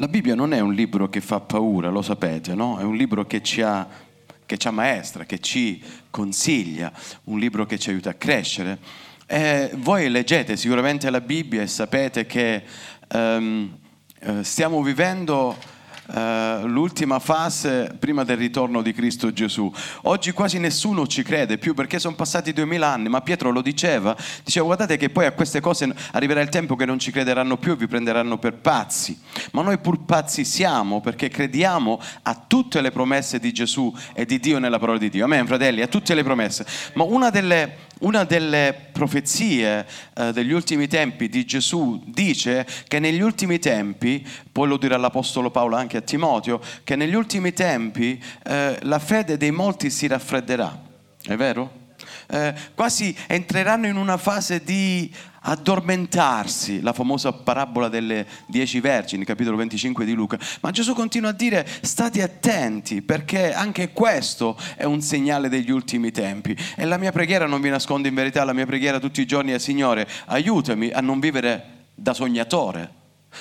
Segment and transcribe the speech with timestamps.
[0.00, 2.78] La Bibbia non è un libro che fa paura, lo sapete, no?
[2.78, 4.06] È un libro che ci ha
[4.46, 6.90] che ci ammaestra, che ci consiglia,
[7.24, 8.78] un libro che ci aiuta a crescere.
[9.26, 12.62] E voi leggete sicuramente la Bibbia e sapete che
[13.12, 13.76] um,
[14.40, 15.54] stiamo vivendo
[16.08, 19.72] uh, l'ultima fase prima del ritorno di Cristo Gesù.
[20.02, 24.16] Oggi quasi nessuno ci crede più perché sono passati duemila anni, ma Pietro lo diceva,
[24.44, 27.72] diceva guardate che poi a queste cose arriverà il tempo che non ci crederanno più
[27.72, 29.18] e vi prenderanno per pazzi.
[29.52, 34.38] Ma noi pur pazzi siamo perché crediamo a tutte le promesse di Gesù e di
[34.38, 35.24] Dio nella parola di Dio.
[35.24, 36.66] Amen, fratelli, a tutte le promesse.
[36.94, 43.20] Ma una delle una delle profezie eh, degli ultimi tempi di Gesù dice che negli
[43.20, 48.78] ultimi tempi, poi lo dirà l'Apostolo Paolo anche a Timoteo, che negli ultimi tempi eh,
[48.82, 50.86] la fede dei molti si raffredderà.
[51.22, 51.86] È vero?
[52.30, 55.10] Eh, quasi entreranno in una fase di
[55.40, 60.38] addormentarsi, la famosa parabola delle dieci vergini, capitolo 25 di Luca.
[60.60, 66.10] Ma Gesù continua a dire state attenti perché anche questo è un segnale degli ultimi
[66.10, 66.56] tempi.
[66.76, 69.52] E la mia preghiera, non vi nascondo in verità, la mia preghiera tutti i giorni
[69.52, 72.92] è Signore, aiutami a non vivere da sognatore,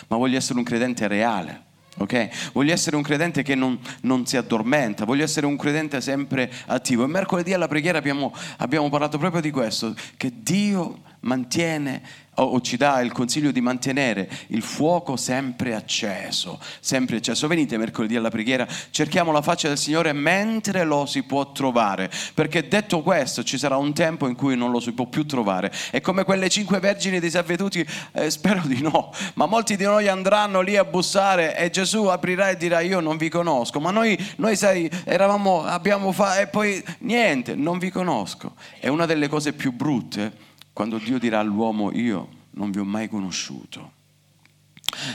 [0.08, 1.66] ma voglio essere un credente reale.
[1.98, 2.30] Okay?
[2.54, 7.04] Voglio essere un credente che non, non, si addormenta, voglio essere un credente sempre attivo.
[7.04, 12.78] E mercoledì alla preghiera abbiamo, abbiamo parlato proprio di questo, che Dio mantiene o ci
[12.78, 17.48] dà il consiglio di mantenere il fuoco sempre acceso, sempre acceso.
[17.48, 22.68] Venite mercoledì alla preghiera, cerchiamo la faccia del Signore mentre lo si può trovare, perché
[22.68, 25.72] detto questo ci sarà un tempo in cui non lo si può più trovare.
[25.90, 30.62] È come quelle cinque vergini disavveduti, eh, spero di no, ma molti di noi andranno
[30.62, 34.56] lì a bussare e Gesù aprirà e dirà io non vi conosco, ma noi, noi
[34.56, 38.54] sai, eravamo, abbiamo fatto e poi niente, non vi conosco.
[38.80, 40.47] È una delle cose più brutte
[40.78, 43.94] quando Dio dirà all'uomo io non vi ho mai conosciuto.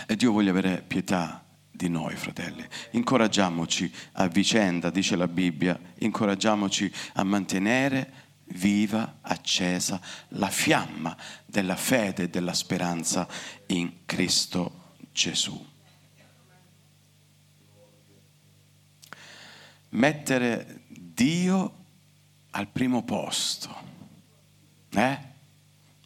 [0.09, 2.67] E Dio voglia avere pietà di noi, fratelli.
[2.91, 8.13] Incoraggiamoci a vicenda, dice la Bibbia, incoraggiamoci a mantenere
[8.47, 10.01] viva, accesa
[10.31, 13.29] la fiamma della fede e della speranza
[13.67, 15.65] in Cristo Gesù.
[19.91, 21.75] Mettere Dio
[22.51, 23.73] al primo posto.
[24.91, 25.31] Eh?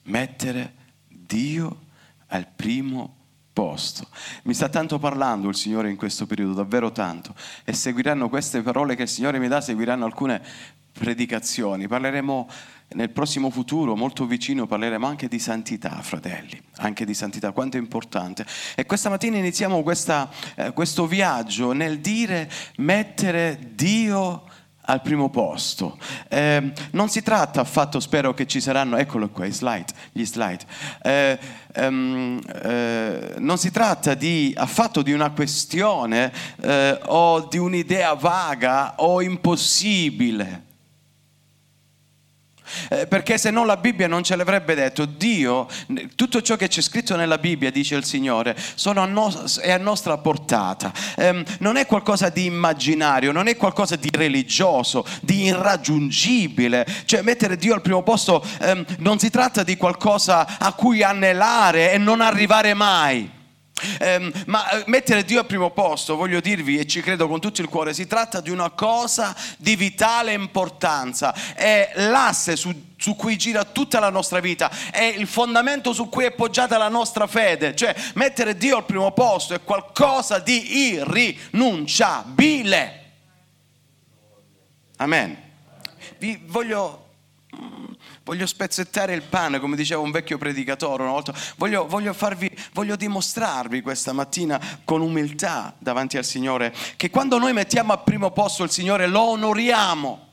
[0.07, 0.75] Mettere
[1.09, 1.85] Dio
[2.29, 3.15] al primo
[3.53, 4.07] posto.
[4.43, 7.35] Mi sta tanto parlando il Signore in questo periodo, davvero tanto,
[7.65, 10.43] e seguiranno queste parole che il Signore mi dà, seguiranno alcune
[10.93, 11.89] predicazioni.
[11.89, 12.49] Parleremo
[12.89, 17.81] nel prossimo futuro, molto vicino, parleremo anche di santità, fratelli, anche di santità, quanto è
[17.81, 18.47] importante.
[18.75, 24.45] E questa mattina iniziamo questa, eh, questo viaggio nel dire mettere Dio
[24.87, 25.99] al primo posto.
[26.29, 30.65] Eh, non si tratta affatto, spero che ci saranno, eccolo qua, slide, gli slide.
[31.03, 31.39] Eh,
[31.73, 38.95] ehm, eh, non si tratta di, affatto di una questione eh, o di un'idea vaga
[38.97, 40.66] o impossibile
[42.89, 45.05] eh, perché se no la Bibbia non ce l'avrebbe detto.
[45.05, 45.67] Dio,
[46.15, 50.19] tutto ciò che c'è scritto nella Bibbia, dice il Signore, a no, è a nostra
[50.19, 50.93] portata.
[51.17, 56.87] Eh, non è qualcosa di immaginario, non è qualcosa di religioso, di irraggiungibile.
[57.05, 61.93] Cioè mettere Dio al primo posto eh, non si tratta di qualcosa a cui anelare
[61.93, 63.36] e non arrivare mai.
[63.99, 67.61] Eh, ma eh, mettere Dio al primo posto, voglio dirvi e ci credo con tutto
[67.61, 73.37] il cuore, si tratta di una cosa di vitale importanza, è l'asse su, su, cui
[73.37, 77.77] gira tutta la nostra vita, è il fondamento su cui è poggiata la nostra fede,
[77.77, 83.03] cioè mettere Dio al primo posto è qualcosa di irrinunciabile.
[84.97, 85.37] Amen.
[86.17, 87.09] Vi voglio
[88.25, 92.97] voglio spezzettare il pane, come diceva un vecchio predicatore una volta, voglio, voglio, farvi, voglio
[92.97, 98.65] dimostrarvi questa mattina con umiltà davanti al Signore che quando noi mettiamo al primo posto
[98.65, 100.29] il Signore lo onoriamo,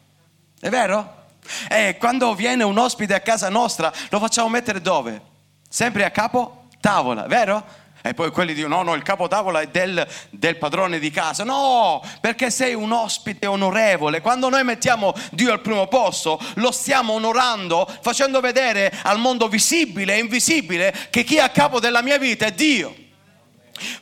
[0.60, 1.22] è vero?
[1.70, 5.22] E quando viene un ospite a casa nostra lo facciamo mettere dove?
[5.68, 7.82] Sempre a capo tavola, vero?
[8.06, 11.46] E poi quelli dicono: no, no, il capotavola è del, del, padrone di casa.
[11.46, 14.20] No, perché sei un ospite onorevole.
[14.20, 20.16] Quando noi mettiamo Dio al primo posto, lo stiamo onorando, facendo vedere al mondo visibile
[20.16, 23.03] e invisibile che chi è a capo della mia vita è Dio.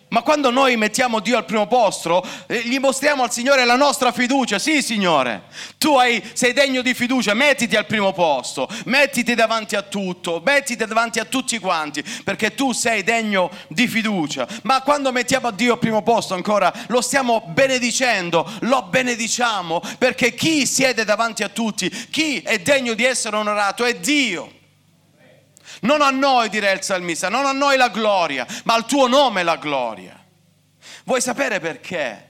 [0.10, 4.12] Ma quando noi mettiamo Dio al primo posto, eh, gli mostriamo al Signore la nostra
[4.12, 4.60] fiducia.
[4.60, 5.44] Sì, Signore,
[5.78, 10.86] tu hai, sei degno di fiducia, mettiti al primo posto, mettiti davanti a tutto, mettiti
[10.86, 14.48] davanti a tutti quanti, perché tu sei degno di fiducia.
[14.64, 20.66] Ma quando mettiamo Dio al primo posto ancora, lo stiamo benedicendo, lo benediciamo, perché chi
[20.66, 24.60] siede davanti a tutti, chi è degno di essere onorato è Dio.
[25.82, 29.44] Non a noi, direi il salmista, non a noi la gloria, ma al tuo nome
[29.44, 30.20] la gloria.
[31.06, 32.30] Vuoi sapere perché?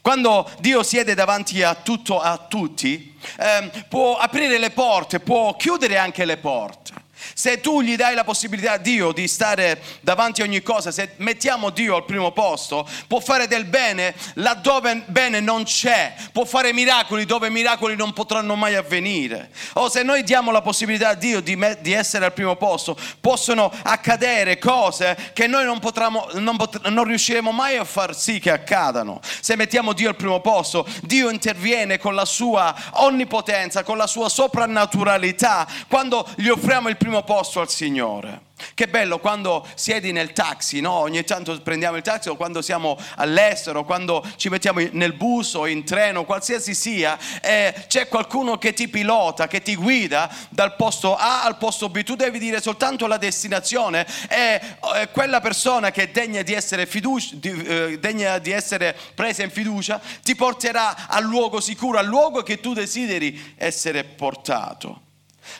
[0.00, 5.98] Quando Dio siede davanti a tutto, a tutti, eh, può aprire le porte, può chiudere
[5.98, 6.93] anche le porte.
[7.32, 11.12] Se tu gli dai la possibilità a Dio di stare davanti a ogni cosa, se
[11.16, 16.72] mettiamo Dio al primo posto, può fare del bene laddove bene non c'è, può fare
[16.72, 19.50] miracoli dove miracoli non potranno mai avvenire.
[19.74, 22.96] O se noi diamo la possibilità a Dio di, me, di essere al primo posto,
[23.20, 28.38] possono accadere cose che noi non, potremo, non, pot- non riusciremo mai a far sì
[28.38, 29.20] che accadano.
[29.40, 34.28] Se mettiamo Dio al primo posto, Dio interviene con la sua onnipotenza, con la sua
[34.28, 38.52] soprannaturalità, quando gli offriamo il primo primo posto al Signore.
[38.74, 40.92] Che bello quando siedi nel taxi, no?
[40.92, 45.66] ogni tanto prendiamo il taxi o quando siamo all'estero, quando ci mettiamo nel bus o
[45.66, 51.14] in treno, qualsiasi sia, eh, c'è qualcuno che ti pilota, che ti guida dal posto
[51.14, 52.02] A al posto B.
[52.02, 54.60] Tu devi dire soltanto la destinazione e
[54.96, 56.56] eh, quella persona che è degna di
[56.86, 62.06] fiducia, di, eh, degna di essere presa in fiducia ti porterà al luogo sicuro, al
[62.06, 65.03] luogo che tu desideri essere portato.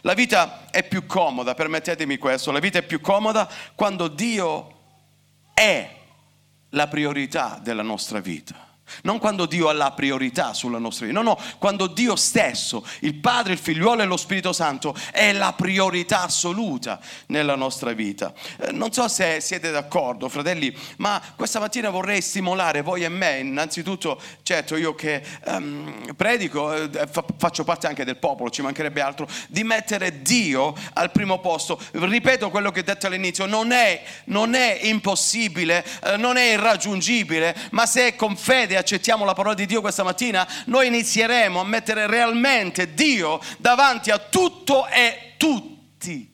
[0.02, 4.72] La vita è più comoda, permettetemi questo, la vita è più comoda quando Dio
[5.54, 5.90] è
[6.70, 8.63] la priorità della nostra vita.
[9.02, 13.14] Non quando Dio ha la priorità sulla nostra vita, no, no, quando Dio stesso, il
[13.14, 18.32] Padre, il Figliuolo e lo Spirito Santo è la priorità assoluta nella nostra vita.
[18.60, 23.38] Eh, non so se siete d'accordo, fratelli, ma questa mattina vorrei stimolare voi e me,
[23.38, 29.00] innanzitutto, certo io che um, predico, eh, fa, faccio parte anche del popolo, ci mancherebbe
[29.00, 31.80] altro, di mettere Dio al primo posto.
[31.92, 37.56] Ripeto quello che ho detto all'inizio, non è, non è impossibile, eh, non è irraggiungibile,
[37.70, 41.64] ma se con fede e accettiamo la parola di Dio questa mattina, noi inizieremo a
[41.64, 46.33] mettere realmente Dio davanti a tutto e tutti.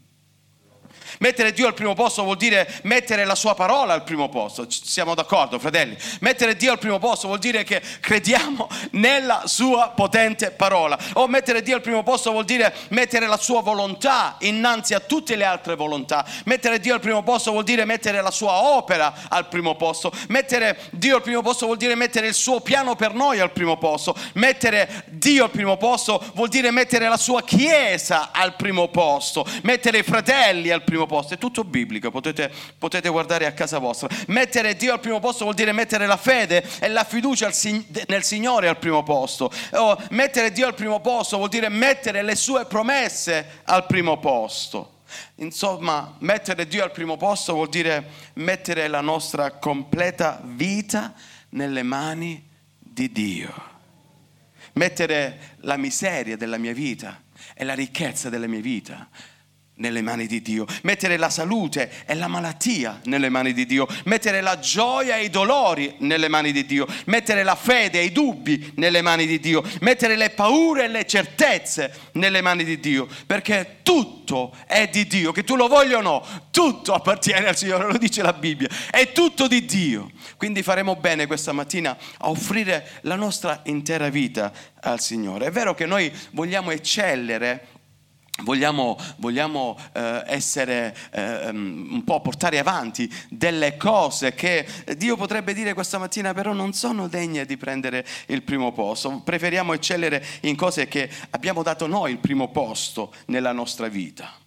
[1.20, 4.66] Mettere Dio al primo posto vuol dire mettere la sua parola al primo posto.
[4.70, 5.94] Siamo d'accordo, fratelli?
[6.20, 10.98] Mettere Dio al primo posto vuol dire che crediamo nella sua potente parola.
[11.14, 15.36] O mettere Dio al primo posto vuol dire mettere la sua volontà innanzi a tutte
[15.36, 16.24] le altre volontà.
[16.46, 20.10] Mettere Dio al primo posto vuol dire mettere la sua opera al primo posto.
[20.28, 23.76] Mettere Dio al primo posto vuol dire mettere il suo piano per noi al primo
[23.76, 24.16] posto.
[24.34, 29.44] Mettere Dio al primo posto vuol dire mettere la sua chiesa al primo posto.
[29.64, 33.78] Mettere i fratelli al primo posto posto, è tutto biblico, potete, potete, guardare a casa
[33.78, 34.08] vostra.
[34.28, 37.50] Mettere Dio al primo posto vuol dire mettere la fede e la fiducia
[38.06, 39.50] nel Signore al primo posto.
[39.72, 44.98] O mettere Dio al primo posto vuol dire mettere le sue promesse al primo posto.
[45.36, 51.12] Insomma, mettere Dio al primo posto vuol dire mettere la nostra completa vita
[51.50, 52.48] nelle mani
[52.78, 53.68] di Dio.
[54.74, 57.20] Mettere la miseria della mia vita
[57.54, 59.08] e la ricchezza della mia vita
[59.80, 64.40] nelle mani di Dio, mettere la salute e la malattia nelle mani di Dio, mettere
[64.40, 68.72] la gioia e i dolori nelle mani di Dio, mettere la fede e i dubbi
[68.76, 73.78] nelle mani di Dio, mettere le paure e le certezze nelle mani di Dio, perché
[73.82, 77.98] tutto è di Dio, che tu lo voglia o no, tutto appartiene al Signore, lo
[77.98, 80.10] dice la Bibbia, è tutto di Dio.
[80.36, 85.46] Quindi faremo bene questa mattina a offrire la nostra intera vita al Signore.
[85.46, 87.78] È vero che noi vogliamo eccellere
[88.42, 94.66] Vogliamo, vogliamo eh, essere eh, un po' portare avanti delle cose che
[94.96, 99.20] Dio potrebbe dire questa mattina però non sono degne di prendere il primo posto.
[99.20, 104.40] Preferiamo eccellere in cose che abbiamo dato noi il primo posto nella nostra vita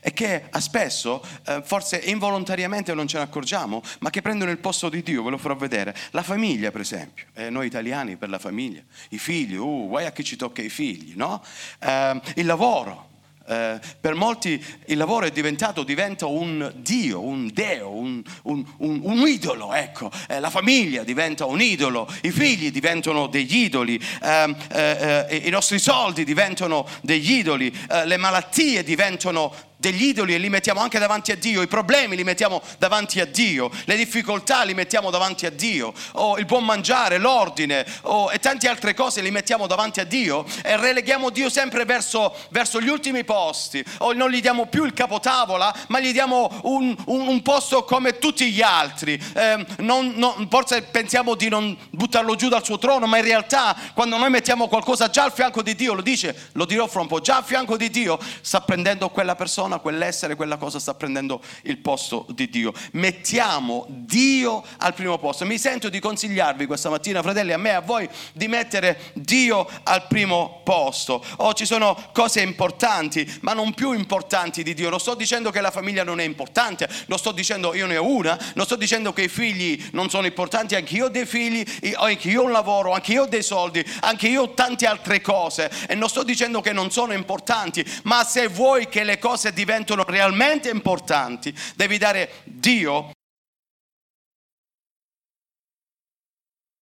[0.00, 4.88] e che spesso, eh, forse involontariamente non ce ne accorgiamo, ma che prendono il posto
[4.88, 5.94] di Dio, ve lo farò vedere.
[6.10, 10.12] La famiglia, per esempio, eh, noi italiani per la famiglia, i figli, uh, guai a
[10.12, 11.42] chi ci tocca i figli, no?
[11.78, 13.12] Eh, il lavoro.
[13.46, 19.00] Eh, per molti il lavoro è diventato, diventa un dio, un deo, un, un, un,
[19.02, 20.10] un idolo, ecco.
[20.28, 25.50] Eh, la famiglia diventa un idolo, i figli diventano degli idoli, ehm, eh, eh, i
[25.50, 30.98] nostri soldi diventano degli idoli, eh, le malattie diventano degli idoli e li mettiamo anche
[30.98, 35.46] davanti a Dio, i problemi li mettiamo davanti a Dio, le difficoltà li mettiamo davanti
[35.46, 40.00] a Dio, o il buon mangiare, l'ordine o, e tante altre cose li mettiamo davanti
[40.00, 44.66] a Dio e releghiamo Dio sempre verso, verso gli ultimi posti, o non gli diamo
[44.66, 49.20] più il capotavola, ma gli diamo un, un, un posto come tutti gli altri.
[49.34, 53.76] Eh, non, non, forse pensiamo di non buttarlo giù dal suo trono, ma in realtà
[53.92, 57.06] quando noi mettiamo qualcosa già al fianco di Dio, lo dice, lo dirò fra un
[57.06, 60.94] po', già a fianco di Dio sta prendendo quella persona persona, quell'essere, quella cosa sta
[60.94, 62.72] prendendo il posto di Dio.
[62.92, 65.44] Mettiamo Dio al primo posto.
[65.46, 69.66] Mi sento di consigliarvi questa mattina, fratelli, a me e a voi, di mettere Dio
[69.84, 71.24] al primo posto.
[71.36, 74.90] Oh, ci sono cose importanti, ma non più importanti di Dio.
[74.90, 78.06] Non sto dicendo che la famiglia non è importante, non sto dicendo io ne ho
[78.06, 81.64] una, non sto dicendo che i figli non sono importanti, anche io ho dei figli,
[81.96, 85.20] anche io ho un lavoro, anche io ho dei soldi, anche io ho tante altre
[85.20, 89.52] cose e non sto dicendo che non sono importanti, ma se vuoi che le cose
[89.54, 93.12] diventino realmente importanti, devi dare Dio.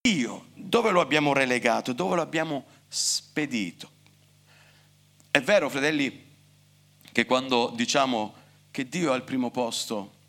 [0.00, 1.92] Dio, dove lo abbiamo relegato?
[1.92, 3.90] Dove lo abbiamo spedito?
[5.30, 6.30] È vero, fratelli,
[7.12, 8.34] che quando diciamo
[8.72, 10.21] che Dio è al primo posto,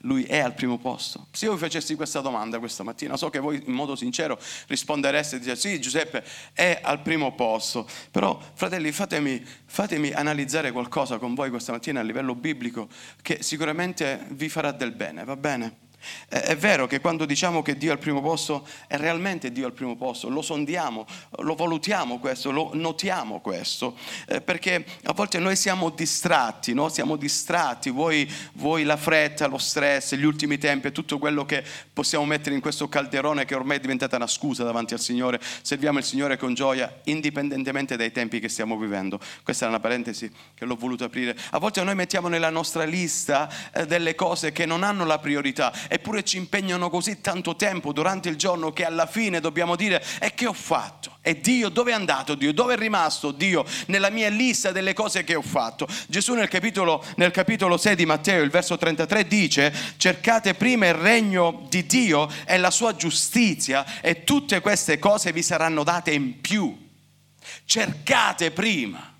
[0.00, 1.26] lui è al primo posto.
[1.32, 5.36] Se io vi facessi questa domanda questa mattina, so che voi in modo sincero rispondereste
[5.36, 11.34] e dite sì Giuseppe è al primo posto, però fratelli fatemi, fatemi analizzare qualcosa con
[11.34, 12.88] voi questa mattina a livello biblico
[13.22, 15.84] che sicuramente vi farà del bene, va bene?
[16.28, 19.72] È vero che quando diciamo che Dio è al primo posto, è realmente Dio al
[19.72, 21.06] primo posto, lo sondiamo,
[21.38, 23.96] lo valutiamo questo, lo notiamo questo,
[24.28, 26.88] eh, perché a volte noi siamo distratti, no?
[26.88, 32.24] siamo distratti, voi, voi la fretta, lo stress, gli ultimi tempi, tutto quello che possiamo
[32.24, 36.04] mettere in questo calderone che ormai è diventata una scusa davanti al Signore, serviamo il
[36.04, 39.18] Signore con gioia, indipendentemente dai tempi che stiamo vivendo.
[39.42, 41.36] Questa è una parentesi che l'ho voluto aprire.
[41.50, 45.72] A volte noi mettiamo nella nostra lista eh, delle cose che non hanno la priorità
[45.88, 50.34] eppure ci impegnano così tanto tempo durante il giorno che alla fine dobbiamo dire e
[50.34, 51.16] che ho fatto?
[51.20, 52.52] E Dio, dove è andato Dio?
[52.52, 55.88] Dove è rimasto Dio nella mia lista delle cose che ho fatto?
[56.06, 60.94] Gesù nel capitolo, nel capitolo 6 di Matteo, il verso 33 dice, cercate prima il
[60.94, 66.40] regno di Dio e la sua giustizia e tutte queste cose vi saranno date in
[66.40, 66.84] più.
[67.64, 69.14] Cercate prima,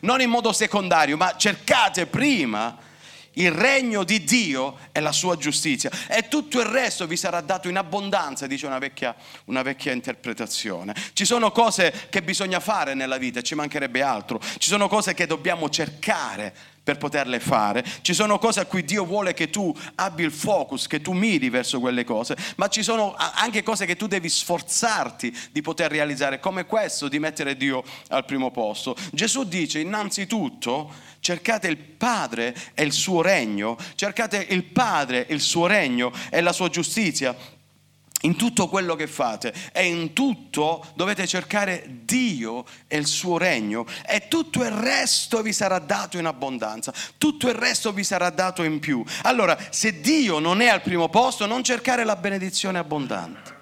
[0.00, 2.76] non in modo secondario, ma cercate prima
[3.34, 7.68] il regno di Dio e la sua giustizia e tutto il resto vi sarà dato
[7.68, 9.14] in abbondanza, dice una vecchia,
[9.46, 10.94] una vecchia interpretazione.
[11.12, 15.26] Ci sono cose che bisogna fare nella vita, ci mancherebbe altro, ci sono cose che
[15.26, 17.84] dobbiamo cercare per poterle fare.
[18.02, 21.48] Ci sono cose a cui Dio vuole che tu abbia il focus, che tu miri
[21.48, 26.40] verso quelle cose, ma ci sono anche cose che tu devi sforzarti di poter realizzare,
[26.40, 28.96] come questo di mettere Dio al primo posto.
[29.12, 35.66] Gesù dice innanzitutto cercate il Padre e il suo regno, cercate il Padre, il suo
[35.66, 37.34] regno e la sua giustizia
[38.22, 43.86] in tutto quello che fate e in tutto dovete cercare Dio e il suo regno
[44.06, 48.62] e tutto il resto vi sarà dato in abbondanza, tutto il resto vi sarà dato
[48.62, 49.04] in più.
[49.22, 53.60] Allora, se Dio non è al primo posto, non cercare la benedizione abbondante.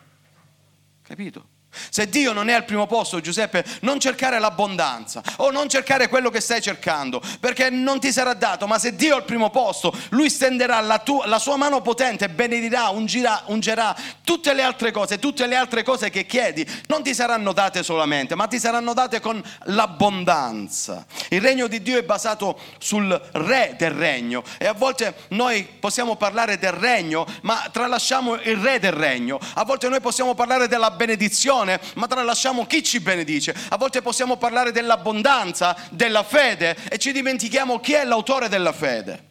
[1.02, 1.58] Capito?
[1.90, 6.28] Se Dio non è al primo posto, Giuseppe, non cercare l'abbondanza o non cercare quello
[6.30, 9.92] che stai cercando, perché non ti sarà dato, ma se Dio è al primo posto,
[10.10, 15.18] Lui stenderà la, tua, la sua mano potente, benedirà, ungirà, ungerà tutte le altre cose,
[15.18, 19.20] tutte le altre cose che chiedi, non ti saranno date solamente, ma ti saranno date
[19.20, 21.06] con l'abbondanza.
[21.28, 26.16] Il regno di Dio è basato sul re del regno e a volte noi possiamo
[26.16, 30.90] parlare del regno, ma tralasciamo il re del regno, a volte noi possiamo parlare della
[30.90, 33.54] benedizione benedizione, ma tralasciamo chi ci benedice.
[33.68, 39.28] A volte possiamo parlare dell'abbondanza, della fede e ci dimentichiamo chi è l'autore della fede.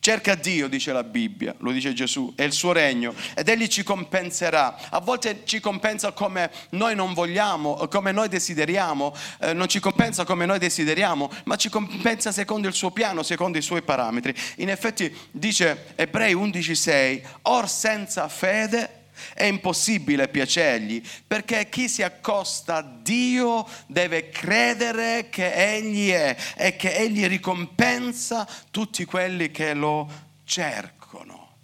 [0.00, 3.84] Cerca Dio, dice la Bibbia, lo dice Gesù, è il suo regno ed Egli ci
[3.84, 4.76] compenserà.
[4.90, 10.24] A volte ci compensa come noi non vogliamo, come noi desideriamo, eh, non ci compensa
[10.24, 14.34] come noi desideriamo, ma ci compensa secondo il suo piano, secondo i suoi parametri.
[14.56, 19.01] In effetti dice Ebrei 11:6, or senza fede
[19.34, 26.76] è impossibile piacergli perché chi si accosta a Dio deve credere che Egli è e
[26.76, 30.10] che Egli ricompensa tutti quelli che lo
[30.44, 31.56] cercano.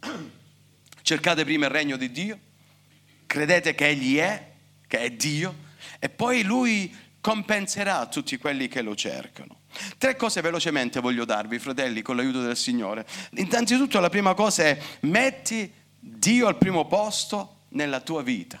[1.02, 2.38] Cercate prima il regno di Dio,
[3.26, 4.50] credete che Egli è,
[4.86, 9.60] che è Dio, e poi Lui compenserà tutti quelli che lo cercano.
[9.96, 13.06] Tre cose velocemente voglio darvi, fratelli, con l'aiuto del Signore.
[13.36, 15.72] Innanzitutto la prima cosa è metti
[16.04, 18.60] Dio al primo posto nella tua vita.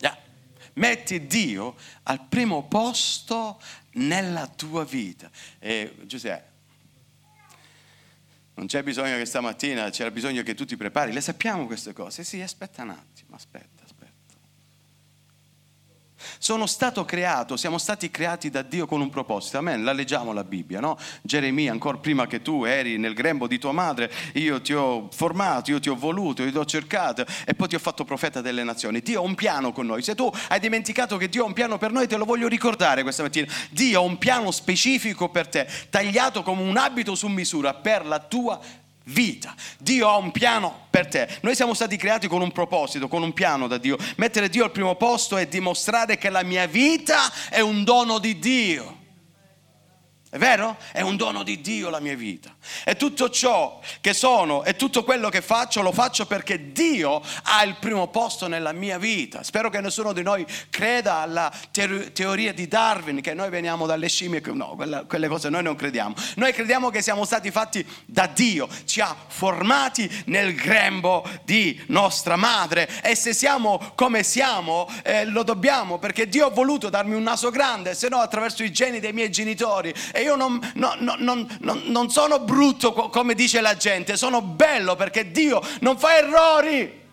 [0.00, 0.18] Yeah.
[0.74, 3.62] Metti Dio al primo posto
[3.92, 5.30] nella tua vita.
[5.60, 6.50] E Giuseppe,
[8.54, 12.24] non c'è bisogno che stamattina, c'era bisogno che tu ti prepari, le sappiamo queste cose.
[12.24, 13.75] Sì, aspetta un attimo, aspetta.
[16.38, 19.58] Sono stato creato, siamo stati creati da Dio con un proposito.
[19.58, 19.84] Amen.
[19.84, 20.98] La leggiamo la Bibbia, no?
[21.22, 25.70] Geremia, ancora prima che tu eri nel grembo di tua madre, io ti ho formato,
[25.70, 28.64] io ti ho voluto, io ti ho cercato e poi ti ho fatto profeta delle
[28.64, 29.00] nazioni.
[29.00, 30.02] Dio ha un piano con noi.
[30.02, 33.02] Se tu hai dimenticato che Dio ha un piano per noi, te lo voglio ricordare
[33.02, 33.50] questa mattina.
[33.70, 38.18] Dio ha un piano specifico per te, tagliato come un abito su misura per la
[38.18, 38.85] tua vita.
[39.78, 41.28] Dio ha un piano per te.
[41.42, 43.96] Noi siamo stati creati con un proposito, con un piano da Dio.
[44.16, 48.38] Mettere Dio al primo posto e dimostrare che la mia vita è un dono di
[48.38, 48.95] Dio.
[50.28, 50.76] È vero?
[50.90, 52.52] È un dono di Dio la mia vita.
[52.84, 57.62] E tutto ciò che sono e tutto quello che faccio lo faccio perché Dio ha
[57.62, 59.44] il primo posto nella mia vita.
[59.44, 64.42] Spero che nessuno di noi creda alla teoria di Darwin, che noi veniamo dalle scimmie.
[64.46, 66.16] No, quelle cose noi non crediamo.
[66.34, 68.68] Noi crediamo che siamo stati fatti da Dio.
[68.84, 72.88] Ci ha formati nel grembo di nostra madre.
[73.00, 77.50] E se siamo come siamo, eh, lo dobbiamo perché Dio ha voluto darmi un naso
[77.50, 79.94] grande, se no attraverso i geni dei miei genitori.
[80.16, 84.96] E io non, no, no, non, non sono brutto come dice la gente, sono bello
[84.96, 87.04] perché Dio non fa errori.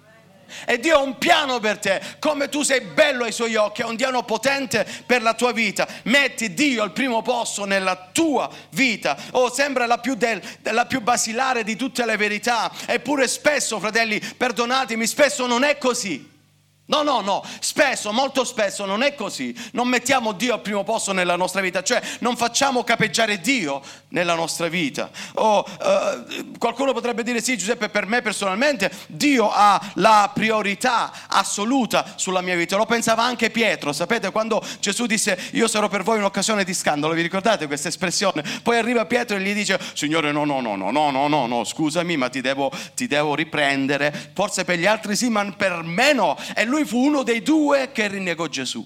[0.66, 3.88] E Dio ha un piano per te, come tu sei bello ai suoi occhi, ha
[3.88, 5.86] un piano potente per la tua vita.
[6.04, 9.18] Metti Dio al primo posto nella tua vita.
[9.32, 12.72] Oh, sembra la più, del, la più basilare di tutte le verità.
[12.86, 16.33] Eppure spesso, fratelli, perdonatemi, spesso non è così.
[16.86, 19.56] No, no, no, spesso, molto spesso non è così.
[19.72, 24.36] Non mettiamo Dio al primo posto nella nostra vita, cioè non facciamo capeggiare Dio nella
[24.36, 25.10] nostra vita.
[25.36, 32.16] O uh, qualcuno potrebbe dire sì, Giuseppe, per me personalmente Dio ha la priorità assoluta
[32.18, 32.76] sulla mia vita.
[32.76, 37.14] Lo pensava anche Pietro, sapete, quando Gesù disse io sarò per voi un'occasione di scandalo,
[37.14, 38.44] vi ricordate questa espressione?
[38.62, 41.64] Poi arriva Pietro e gli dice, Signore, no, no, no, no, no, no, no, no
[41.64, 44.32] scusami, ma ti devo, ti devo riprendere.
[44.34, 46.38] Forse per gli altri sì, ma per me no.
[46.54, 48.86] E lui fu uno dei due che rinnegò Gesù.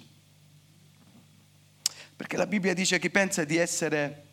[2.15, 4.25] Perché la Bibbia dice chi pensa di essere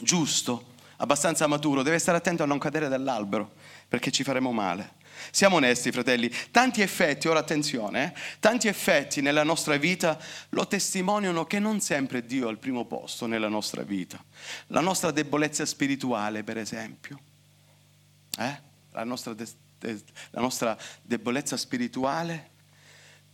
[0.00, 3.52] giusto, abbastanza maturo, deve stare attento a non cadere dall'albero,
[3.88, 5.00] perché ci faremo male.
[5.30, 10.18] Siamo onesti, fratelli, tanti effetti, ora attenzione, eh, tanti effetti nella nostra vita
[10.50, 14.22] lo testimoniano che non sempre Dio è al primo posto nella nostra vita.
[14.68, 17.20] La nostra debolezza spirituale, per esempio,
[18.38, 18.60] eh?
[18.90, 22.50] la, nostra de- de- la nostra debolezza spirituale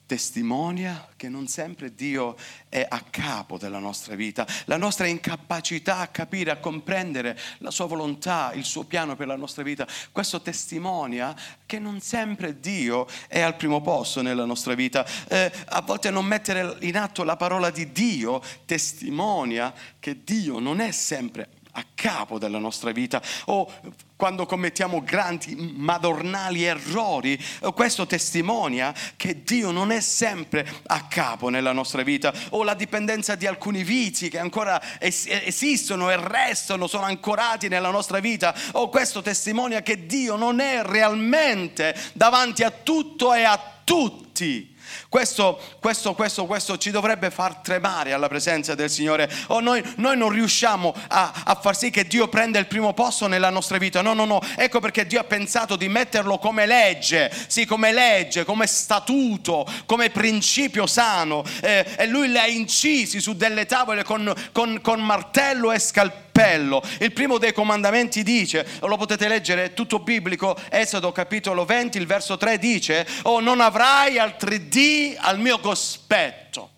[0.09, 2.35] testimonia che non sempre Dio
[2.71, 7.85] è a capo della nostra vita, la nostra incapacità a capire, a comprendere la sua
[7.85, 9.87] volontà, il suo piano per la nostra vita.
[10.11, 15.07] Questo testimonia che non sempre Dio è al primo posto nella nostra vita.
[15.29, 20.81] Eh, a volte non mettere in atto la parola di Dio testimonia che Dio non
[20.81, 23.23] è sempre a capo della nostra vita.
[23.47, 23.71] O
[24.17, 27.39] quando commettiamo grandi madornali errori,
[27.73, 32.35] questo testimonia che Dio non è sempre a capo nella nostra vita.
[32.51, 38.19] O la dipendenza di alcuni vizi che ancora esistono e restano, sono ancorati nella nostra
[38.19, 38.55] vita.
[38.73, 44.77] O questo testimonia che Dio non è realmente davanti a tutto e a tutti
[45.09, 49.31] questo, questo, questo, questo, ci dovrebbe far tremare alla presenza del Signore.
[49.49, 53.27] Oh, noi, noi, non riusciamo a, a, far sì che Dio prenda il primo posto
[53.27, 54.03] nella nostra vita.
[54.03, 54.41] No, no, no.
[54.57, 60.11] Ecco perché Dio ha pensato di metterlo come legge, sì, come legge, come statuto, come
[60.11, 61.45] principio sano.
[61.61, 66.27] Eh, e Lui li ha incisi su delle tavole con, con, con martello e scalpello
[66.39, 66.81] appello.
[67.01, 72.37] Il primo dei comandamenti dice, lo potete leggere, tutto biblico, Esodo capitolo 20, il verso
[72.37, 76.71] 3 dice, oh non avrai altri dì al mio cospetto.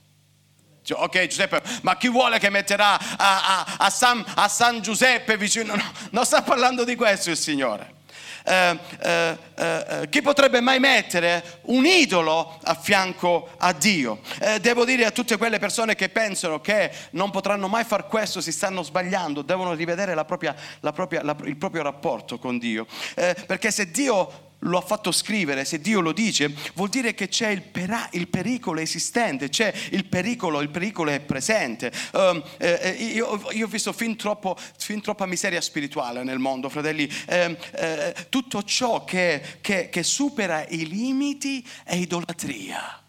[0.92, 5.76] Ok Giuseppe, ma chi vuole che metterà a, a, a, San, a San, Giuseppe vicino?
[5.76, 7.98] No, non sta parlando di questo il Signore.
[8.44, 14.20] Eh, eh, eh, chi potrebbe mai mettere un idolo a fianco a Dio?
[14.40, 18.40] Eh, devo dire a tutte quelle persone che pensano che non potranno mai fare questo,
[18.40, 22.86] si stanno sbagliando, devono rivedere la propria, la propria, la, il proprio rapporto con Dio.
[23.14, 27.28] Eh, perché se Dio lo ha fatto scrivere, se Dio lo dice, vuol dire che
[27.28, 31.92] c'è il, pera, il pericolo esistente, c'è il pericolo, il pericolo è presente.
[32.12, 37.10] Um, eh, io, io, ho visto fin, troppo, fin, troppa miseria spirituale nel mondo, fratelli.
[37.26, 42.99] Eh, eh, tutto ciò che, che, che supera i limiti è idolatria.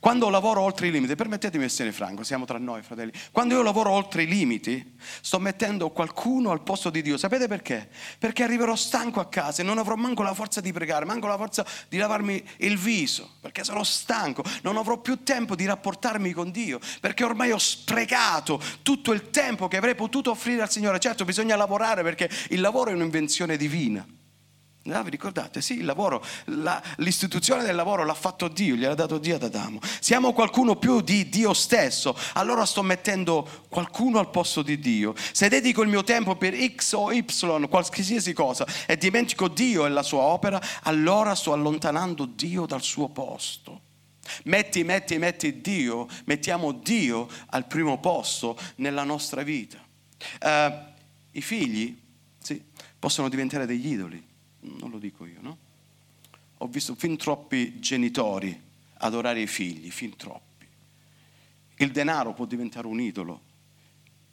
[0.00, 3.62] Quando lavoro oltre i limiti, permettetemi di essere franco, siamo tra noi fratelli, quando io
[3.62, 7.88] lavoro oltre i limiti sto mettendo qualcuno al posto di Dio, sapete perché?
[8.18, 11.36] Perché arriverò stanco a casa e non avrò manco la forza di pregare, manco la
[11.36, 16.50] forza di lavarmi il viso, perché sono stanco, non avrò più tempo di rapportarmi con
[16.50, 20.98] Dio, perché ormai ho sprecato tutto il tempo che avrei potuto offrire al Signore.
[20.98, 24.06] Certo bisogna lavorare perché il lavoro è un'invenzione divina.
[24.80, 25.60] No, vi ricordate?
[25.60, 29.80] Sì, il lavoro, la, l'istituzione del lavoro l'ha fatto Dio, gliel'ha dato Dio ad Adamo.
[30.00, 35.14] Siamo qualcuno più di Dio stesso, allora sto mettendo qualcuno al posto di Dio.
[35.32, 37.22] Se dedico il mio tempo per X o Y,
[37.68, 43.10] qualsiasi cosa, e dimentico Dio e la sua opera, allora sto allontanando Dio dal suo
[43.10, 43.82] posto.
[44.44, 49.78] Metti, metti, metti Dio, mettiamo Dio al primo posto nella nostra vita.
[50.40, 50.72] Uh,
[51.32, 52.00] I figli
[52.38, 52.62] sì,
[52.98, 54.27] possono diventare degli idoli
[54.60, 55.58] non lo dico io, no?
[56.58, 58.60] Ho visto fin troppi genitori
[58.98, 60.66] adorare i figli, fin troppi.
[61.76, 63.40] Il denaro può diventare un idolo,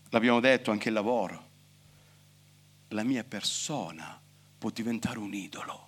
[0.09, 1.43] l'abbiamo detto anche il lavoro.
[2.89, 4.19] La mia persona
[4.57, 5.83] può diventare un idolo.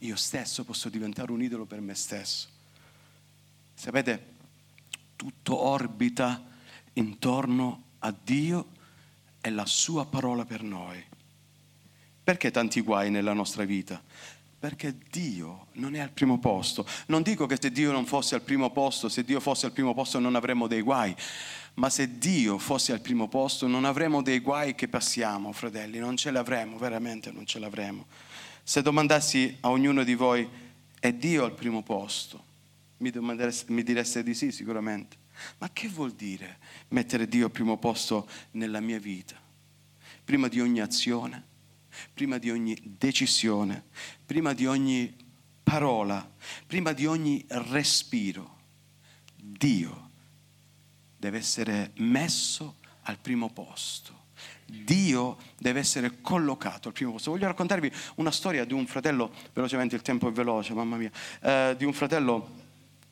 [0.00, 2.48] Io stesso posso diventare un idolo per me stesso.
[3.74, 4.34] Sapete,
[5.16, 6.44] tutto orbita
[6.94, 8.68] intorno a Dio
[9.40, 11.02] e la sua parola per noi.
[12.26, 14.02] Perché tanti guai nella nostra vita?
[14.58, 16.84] Perché Dio non è al primo posto.
[17.06, 19.94] Non dico che se Dio non fosse al primo posto, se Dio fosse al primo
[19.94, 21.14] posto non avremmo dei guai,
[21.74, 26.16] ma se Dio fosse al primo posto non avremmo dei guai che passiamo, fratelli, non
[26.16, 28.06] ce l'avremo, veramente non ce l'avremo.
[28.64, 30.48] Se domandassi a ognuno di voi,
[30.98, 32.42] è Dio al primo posto?
[32.96, 33.12] Mi,
[33.68, 35.16] mi direste di sì sicuramente.
[35.58, 36.58] Ma che vuol dire
[36.88, 39.36] mettere Dio al primo posto nella mia vita?
[40.24, 41.54] Prima di ogni azione?
[42.12, 43.84] Prima di ogni decisione,
[44.24, 45.14] prima di ogni
[45.62, 46.28] parola,
[46.66, 48.54] prima di ogni respiro.
[49.34, 50.10] Dio
[51.16, 54.14] deve essere messo al primo posto.
[54.64, 57.30] Dio deve essere collocato al primo posto.
[57.30, 61.74] Voglio raccontarvi una storia di un fratello, velocemente il tempo è veloce, mamma mia, eh,
[61.78, 62.64] di un fratello,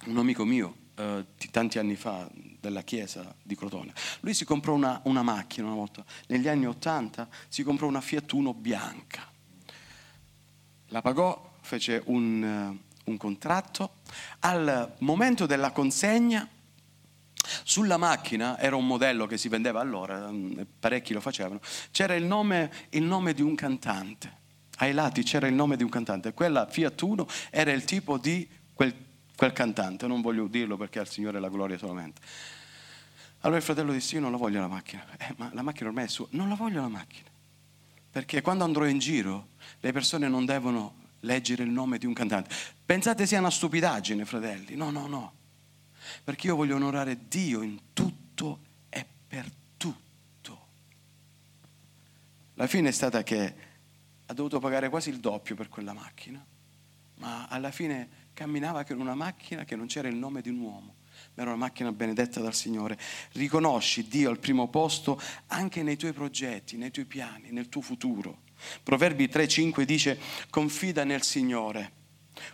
[0.07, 2.29] un amico mio, eh, tanti anni fa,
[2.61, 3.93] della chiesa di Crotone.
[4.21, 8.33] Lui si comprò una, una macchina una volta, negli anni Ottanta si comprò una Fiat
[8.33, 9.31] Uno bianca.
[10.89, 13.97] La pagò, fece un, eh, un contratto.
[14.41, 16.49] Al momento della consegna
[17.63, 22.25] sulla macchina, era un modello che si vendeva allora, mm, parecchi lo facevano, c'era il
[22.25, 24.43] nome, il nome, di un cantante.
[24.79, 26.33] Ai lati c'era il nome di un cantante.
[26.33, 28.95] Quella Fiat Uno era il tipo di quel,
[29.37, 32.21] quel cantante, non voglio dirlo perché al Signore la gloria solamente.
[33.41, 35.05] Allora il fratello disse, io non la voglio la macchina.
[35.19, 36.27] Eh, ma la macchina ormai è sua.
[36.31, 37.29] Non la voglio la macchina.
[38.11, 39.49] Perché quando andrò in giro,
[39.81, 42.55] le persone non devono leggere il nome di un cantante.
[42.87, 44.77] Pensate sia una stupidaggine, fratelli.
[44.77, 45.33] No, no, no.
[46.23, 50.67] Perché io voglio onorare Dio in tutto e per tutto.
[52.55, 53.55] La fine è stata che
[54.25, 56.43] ha dovuto pagare quasi il doppio per quella macchina,
[57.17, 60.95] ma alla fine camminava con una macchina che non c'era il nome di un uomo
[61.35, 62.99] ma era una macchina benedetta dal Signore.
[63.33, 68.43] Riconosci Dio al primo posto anche nei tuoi progetti, nei tuoi piani, nel tuo futuro.
[68.83, 70.19] Proverbi 3:5 dice
[70.51, 72.03] confida nel Signore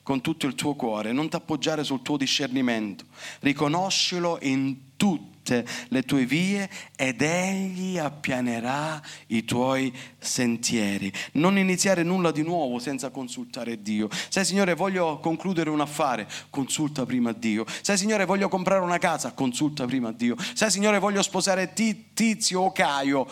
[0.02, 3.06] con tutto il tuo cuore, non ti appoggiare sul tuo discernimento,
[3.40, 4.96] riconoscilo in
[5.40, 11.12] tutte le tue vie ed egli appianerà i tuoi sentieri.
[11.32, 14.08] Non iniziare nulla di nuovo senza consultare Dio.
[14.28, 17.64] Sai Signore voglio concludere un affare, consulta prima Dio.
[17.80, 20.36] Sai Signore voglio comprare una casa, consulta prima Dio.
[20.54, 23.26] Sai Signore voglio sposare Tizio o Caio.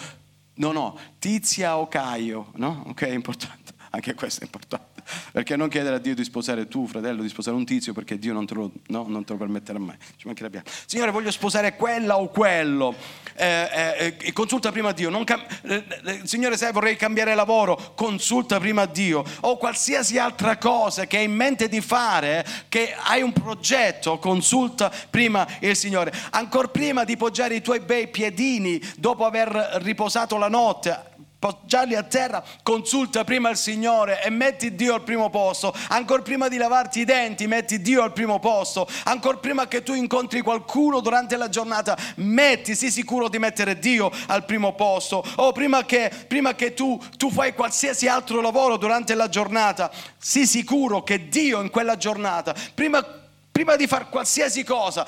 [0.54, 2.84] No, no, Tizia o Caio, no?
[2.88, 3.74] Ok, è importante.
[3.90, 4.97] Anche questo è importante.
[5.32, 8.32] Perché non chiedere a Dio di sposare tu, fratello, di sposare un tizio, perché Dio
[8.32, 9.96] non te lo, no, non te lo permetterà mai.
[10.16, 10.62] Ci mancherebbe.
[10.86, 12.94] Signore, voglio sposare quella o quello.
[13.34, 15.10] Eh, eh, eh consulta prima Dio.
[15.24, 17.92] Cam- eh, eh, Signore, sai, vorrei cambiare lavoro.
[17.94, 19.24] Consulta prima Dio.
[19.40, 24.92] O qualsiasi altra cosa che hai in mente di fare, che hai un progetto, consulta
[25.10, 26.12] prima il Signore.
[26.30, 29.48] Ancora prima di poggiare i tuoi bei piedini dopo aver
[29.82, 35.30] riposato la notte poggiarli a terra, consulta prima il Signore e metti Dio al primo
[35.30, 35.72] posto.
[35.88, 38.88] Ancora prima di lavarti i denti, metti Dio al primo posto.
[39.04, 44.10] Ancora prima che tu incontri qualcuno durante la giornata, metti, sii sicuro di mettere Dio
[44.26, 45.24] al primo posto.
[45.36, 50.46] O prima che, prima che tu, tu fai qualsiasi altro lavoro durante la giornata, sii
[50.46, 53.04] sicuro che Dio in quella giornata, prima,
[53.52, 55.06] prima di fare qualsiasi cosa,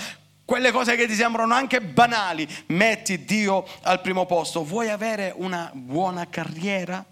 [0.50, 4.64] quelle cose che ti sembrano anche banali, metti Dio al primo posto.
[4.64, 7.04] Vuoi avere una buona carriera?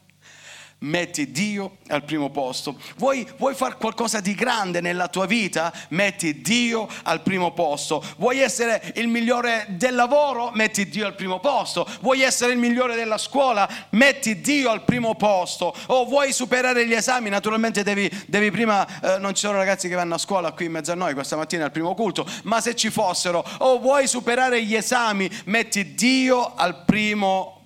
[0.80, 2.76] Metti Dio al primo posto.
[2.96, 5.72] Vuoi, vuoi fare qualcosa di grande nella tua vita?
[5.88, 8.04] Metti Dio al primo posto.
[8.18, 10.50] Vuoi essere il migliore del lavoro?
[10.54, 11.86] Metti Dio al primo posto.
[12.00, 13.68] Vuoi essere il migliore della scuola?
[13.90, 15.74] Metti Dio al primo posto.
[15.86, 17.28] O vuoi superare gli esami?
[17.28, 20.72] Naturalmente devi, devi prima, eh, non ci sono ragazzi che vanno a scuola qui in
[20.72, 24.62] mezzo a noi questa mattina al primo culto, ma se ci fossero, o vuoi superare
[24.62, 25.28] gli esami?
[25.44, 27.57] Metti Dio al primo posto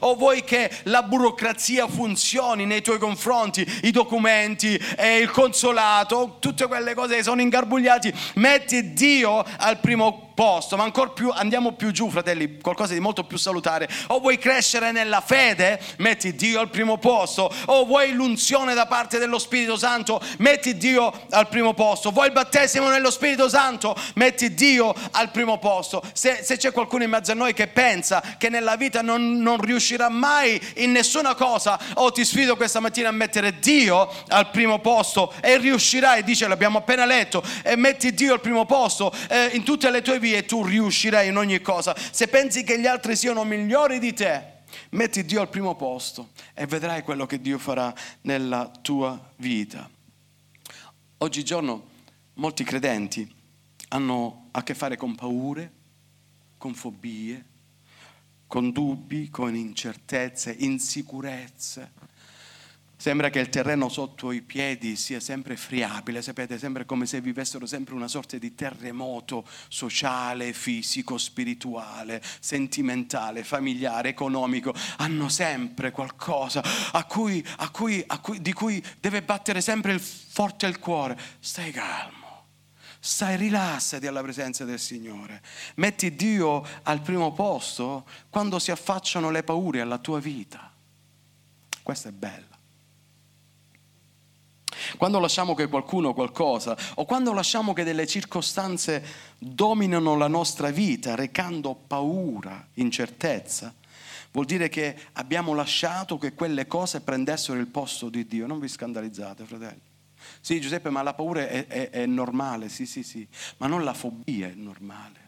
[0.00, 6.66] o vuoi che la burocrazia funzioni nei tuoi confronti, i documenti, eh, il consolato, tutte
[6.66, 11.92] quelle cose che sono ingarbugliati, metti Dio al primo posto, ma ancora più andiamo più
[11.92, 13.88] giù, fratelli, qualcosa di molto più salutare.
[14.08, 17.50] O vuoi crescere nella fede, metti Dio al primo posto.
[17.66, 22.10] O vuoi l'unzione da parte dello Spirito Santo, metti Dio al primo posto.
[22.10, 26.02] Vuoi il battesimo nello Spirito Santo, metti Dio al primo posto.
[26.12, 29.60] Se, se c'è qualcuno in mezzo a noi che pensa che nella vita non, non
[29.60, 34.80] riuscirà mai in nessuna cosa, o ti sfido questa mattina a mettere Dio al primo
[34.80, 39.62] posto e riuscirai, dice l'abbiamo appena letto, e metti Dio al primo posto eh, in
[39.62, 41.94] tutte le tue vite e tu riuscirai in ogni cosa.
[41.96, 44.52] Se pensi che gli altri siano migliori di te,
[44.90, 49.88] metti Dio al primo posto e vedrai quello che Dio farà nella tua vita.
[51.18, 51.90] Oggigiorno
[52.34, 53.32] molti credenti
[53.88, 55.72] hanno a che fare con paure,
[56.58, 57.44] con fobie,
[58.46, 61.92] con dubbi, con incertezze, insicurezze.
[63.04, 67.66] Sembra che il terreno sotto i piedi sia sempre friabile, sapete, sembra come se vivessero
[67.66, 74.72] sempre una sorta di terremoto sociale, fisico, spirituale, sentimentale, familiare, economico.
[74.96, 76.62] Hanno sempre qualcosa
[76.92, 81.18] a cui, a cui, a cui, di cui deve battere sempre il, forte il cuore.
[81.40, 82.46] Stai calmo.
[82.98, 85.42] Stai rilassati alla presenza del Signore.
[85.74, 90.72] Metti Dio al primo posto quando si affacciano le paure alla tua vita.
[91.82, 92.53] Questo è bello.
[94.96, 99.04] Quando lasciamo che qualcuno qualcosa, o quando lasciamo che delle circostanze
[99.38, 103.74] dominano la nostra vita, recando paura, incertezza,
[104.32, 108.46] vuol dire che abbiamo lasciato che quelle cose prendessero il posto di Dio.
[108.46, 109.92] Non vi scandalizzate, fratelli.
[110.40, 113.26] Sì, Giuseppe, ma la paura è, è, è normale, sì, sì, sì,
[113.58, 115.22] ma non la fobia è normale.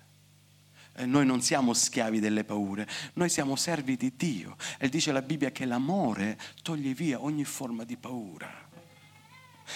[0.96, 4.56] Eh, noi non siamo schiavi delle paure, noi siamo servi di Dio.
[4.78, 8.65] E dice la Bibbia che l'amore toglie via ogni forma di paura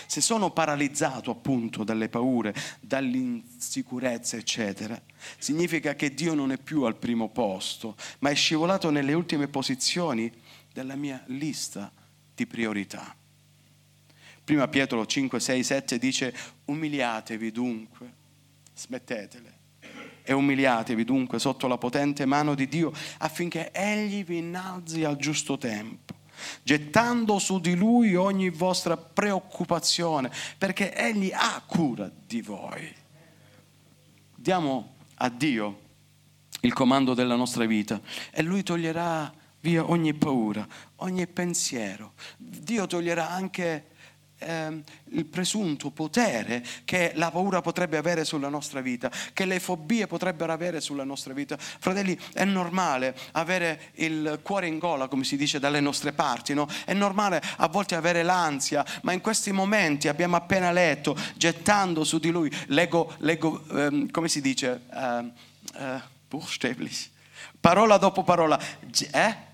[0.06, 5.00] se sono paralizzato appunto dalle paure, dall'insicurezza, eccetera,
[5.38, 10.32] significa che Dio non è più al primo posto, ma è scivolato nelle ultime posizioni
[10.72, 11.92] della mia lista
[12.34, 13.14] di priorità.
[14.44, 18.12] Prima Pietro 5, 6, 7 dice umiliatevi dunque,
[18.74, 19.58] smettetele,
[20.22, 25.58] e umiliatevi dunque sotto la potente mano di Dio affinché Egli vi innalzi al giusto
[25.58, 26.19] tempo
[26.62, 32.94] gettando su di lui ogni vostra preoccupazione, perché egli ha cura di voi.
[34.34, 35.80] Diamo a Dio
[36.62, 38.00] il comando della nostra vita
[38.30, 42.14] e lui toglierà via ogni paura, ogni pensiero.
[42.36, 43.89] Dio toglierà anche
[44.40, 50.06] eh, il presunto potere che la paura potrebbe avere sulla nostra vita, che le fobie
[50.06, 51.56] potrebbero avere sulla nostra vita.
[51.58, 56.68] Fratelli, è normale avere il cuore in gola, come si dice dalle nostre parti, no?
[56.84, 62.18] È normale a volte avere l'ansia, ma in questi momenti abbiamo appena letto, gettando su
[62.18, 65.32] di lui, leggo, leggo ehm, come si dice, eh,
[65.76, 66.02] eh,
[67.60, 68.58] parola dopo parola,
[69.12, 69.48] eh?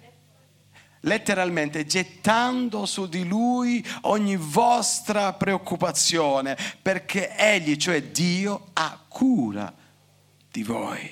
[1.07, 9.73] Letteralmente gettando su di lui ogni vostra preoccupazione, perché egli, cioè Dio, ha cura
[10.51, 11.11] di voi.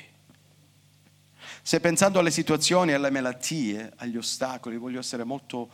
[1.62, 5.70] Se pensando alle situazioni, alle malattie, agli ostacoli, voglio essere molto,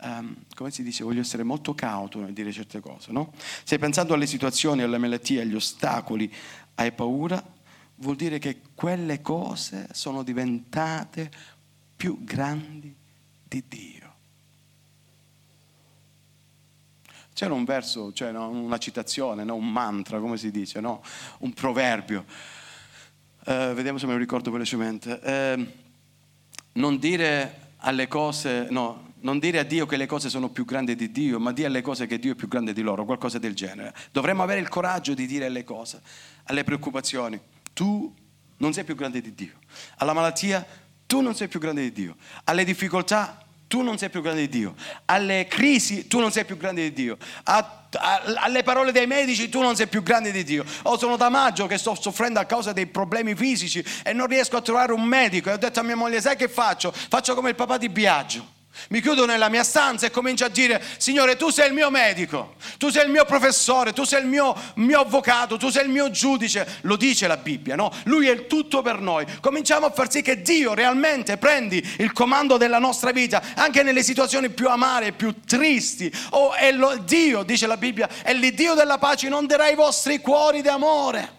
[0.00, 3.32] um, come si dice, voglio essere molto cauto nel dire certe cose, no?
[3.62, 6.32] Se pensando alle situazioni, alle malattie, agli ostacoli,
[6.74, 7.40] hai paura,
[7.96, 11.30] vuol dire che quelle cose sono diventate
[11.94, 13.06] più grandi
[13.48, 14.14] di Dio.
[17.32, 21.02] C'era un verso, cioè no, una citazione, no, un mantra, come si dice, no?
[21.38, 22.24] un proverbio.
[23.44, 25.20] Eh, vediamo se me lo ricordo velocemente.
[25.22, 25.72] Eh,
[26.72, 30.94] non dire alle cose, no, non dire a Dio che le cose sono più grandi
[30.94, 33.54] di Dio, ma dire alle cose che Dio è più grande di loro, qualcosa del
[33.54, 33.94] genere.
[34.12, 36.02] Dovremmo avere il coraggio di dire alle cose,
[36.44, 37.40] alle preoccupazioni,
[37.72, 38.12] tu
[38.58, 39.58] non sei più grande di Dio.
[39.98, 40.66] Alla malattia,
[41.08, 42.16] tu non sei più grande di Dio.
[42.44, 44.74] Alle difficoltà, tu non sei più grande di Dio.
[45.06, 47.16] Alle crisi, tu non sei più grande di Dio.
[47.44, 50.66] A, a, alle parole dei medici, tu non sei più grande di Dio.
[50.82, 54.26] O oh, sono da maggio che sto soffrendo a causa dei problemi fisici e non
[54.26, 55.48] riesco a trovare un medico.
[55.48, 56.92] E ho detto a mia moglie, sai che faccio?
[56.92, 58.56] Faccio come il papà di Biagio
[58.88, 62.54] mi chiudo nella mia stanza e comincio a dire, Signore, tu sei il mio medico,
[62.78, 66.10] tu sei il mio professore, tu sei il mio, mio, avvocato, tu sei il mio
[66.10, 66.78] giudice.
[66.82, 67.92] Lo dice la Bibbia, no?
[68.04, 69.26] Lui è il tutto per noi.
[69.40, 74.02] Cominciamo a far sì che Dio realmente prendi il comando della nostra vita, anche nelle
[74.02, 76.10] situazioni più amare, più tristi.
[76.30, 80.18] Oh, è lo, Dio, dice la Bibbia, è l'Iddio della pace, non darà i vostri
[80.20, 81.36] cuori d'amore.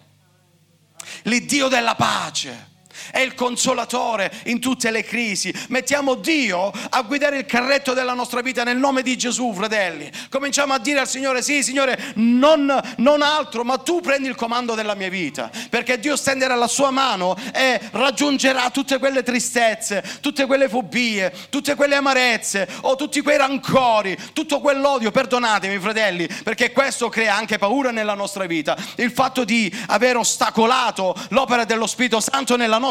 [1.22, 2.69] L'Iddio della pace
[3.10, 5.52] è il consolatore in tutte le crisi.
[5.68, 10.10] Mettiamo Dio a guidare il carretto della nostra vita nel nome di Gesù, fratelli.
[10.28, 14.74] Cominciamo a dire al Signore, sì Signore, non, non altro, ma tu prendi il comando
[14.74, 20.46] della mia vita, perché Dio stenderà la sua mano e raggiungerà tutte quelle tristezze, tutte
[20.46, 25.10] quelle fobie, tutte quelle amarezze o tutti quei rancori, tutto quell'odio.
[25.10, 28.76] Perdonatemi, fratelli, perché questo crea anche paura nella nostra vita.
[28.96, 32.89] Il fatto di aver ostacolato l'opera dello Spirito Santo nella nostra vita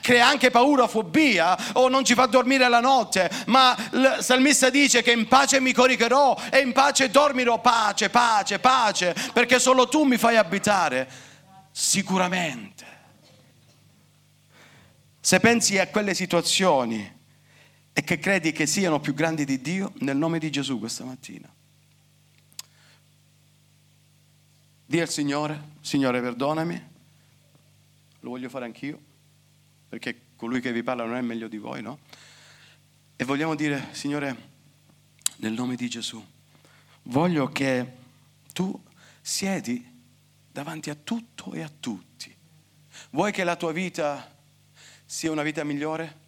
[0.00, 5.02] crea anche paura, fobia o non ci fa dormire la notte, ma il salmista dice
[5.02, 10.04] che in pace mi coricherò e in pace dormirò, pace, pace, pace, perché solo tu
[10.04, 11.08] mi fai abitare,
[11.70, 12.86] sicuramente.
[15.20, 17.18] Se pensi a quelle situazioni
[17.92, 21.48] e che credi che siano più grandi di Dio, nel nome di Gesù questa mattina,
[24.86, 26.88] di al Signore, Signore perdonami,
[28.20, 28.98] lo voglio fare anch'io,
[29.90, 31.98] perché colui che vi parla non è meglio di voi, no?
[33.16, 34.50] E vogliamo dire, Signore,
[35.38, 36.24] nel nome di Gesù,
[37.02, 37.96] voglio che
[38.52, 38.80] tu
[39.20, 39.84] siedi
[40.52, 42.32] davanti a tutto e a tutti.
[43.10, 44.32] Vuoi che la tua vita
[45.04, 46.18] sia una vita migliore?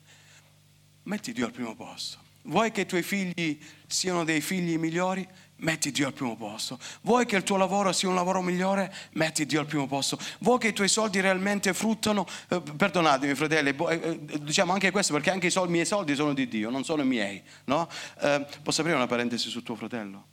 [1.05, 2.19] Metti Dio al primo posto.
[2.43, 5.27] Vuoi che i tuoi figli siano dei figli migliori?
[5.63, 6.79] Metti Dio al primo posto.
[7.03, 8.93] Vuoi che il tuo lavoro sia un lavoro migliore?
[9.13, 10.19] Metti Dio al primo posto.
[10.41, 12.27] Vuoi che i tuoi soldi realmente fruttano?
[12.49, 16.15] Eh, perdonatemi, fratelli, eh, eh, diciamo anche questo perché anche i, soldi, i, miei soldi
[16.15, 17.43] sono di Dio, non sono miei.
[17.65, 17.89] No?
[18.21, 20.27] Eh, posso aprire una parentesi su tuo fratello?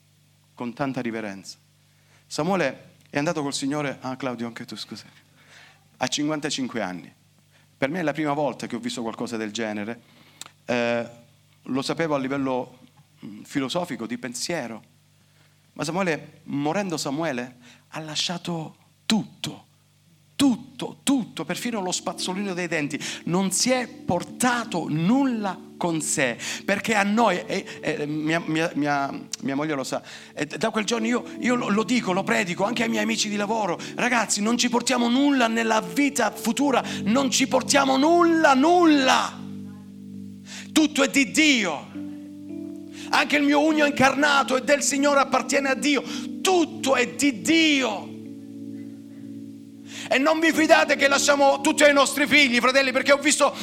[0.54, 1.58] Con tanta riverenza.
[2.26, 5.06] Samuele è andato col Signore, ah Claudio anche tu scusa,
[5.98, 7.14] a 55 anni.
[7.78, 10.02] Per me è la prima volta che ho visto qualcosa del genere.
[10.66, 11.10] Eh,
[11.64, 12.80] lo sapevo a livello
[13.26, 14.98] mm, filosofico, di pensiero
[15.80, 17.56] ma Samuele, morendo Samuele,
[17.92, 19.68] ha lasciato tutto,
[20.36, 23.00] tutto, tutto, perfino lo spazzolino dei denti.
[23.26, 29.10] Non si è portato nulla con sé, perché a noi, eh, eh, mia, mia, mia,
[29.40, 32.84] mia, moglie lo sa, eh, da quel giorno io, io lo dico, lo predico anche
[32.84, 37.48] ai miei amici di lavoro, ragazzi non ci portiamo nulla nella vita futura, non ci
[37.48, 39.40] portiamo nulla, nulla,
[40.74, 42.09] tutto è di Dio.
[43.10, 46.04] Anche il mio ugno incarnato è del Signore, appartiene a Dio.
[46.42, 48.08] Tutto è di Dio.
[50.12, 53.56] E non vi fidate che lasciamo tutti ai nostri figli, fratelli, perché ho visto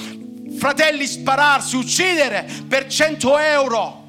[0.56, 4.04] fratelli spararsi, uccidere per 100 euro.